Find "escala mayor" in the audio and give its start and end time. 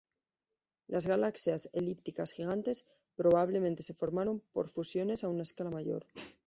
5.43-6.07